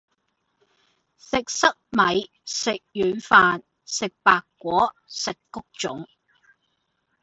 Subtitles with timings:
[1.17, 6.07] 食塞米，食軟飯，食白果，食穀種